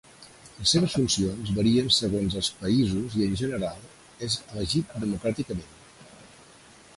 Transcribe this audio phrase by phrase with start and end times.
[0.59, 3.85] Les seves funcions varien segons els països i en general
[4.29, 6.19] és elegit democràticament.